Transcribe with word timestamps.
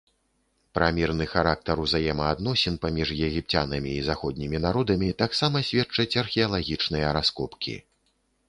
Пра 0.77 0.85
мірны 0.99 1.25
характар 1.33 1.81
узаемаадносін 1.83 2.79
паміж 2.85 3.09
егіпцянамі 3.27 3.91
і 3.99 3.99
заходнімі 4.09 4.57
народамі 4.67 5.13
таксама 5.23 5.57
сведчаць 5.69 6.11
археалагічныя 6.23 7.07
раскопкі. 7.21 7.75